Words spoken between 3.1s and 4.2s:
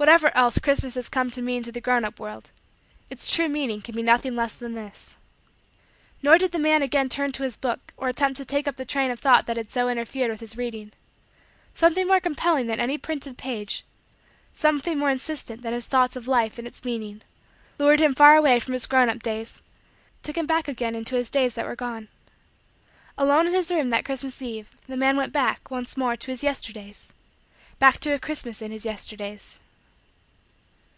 its true meaning can be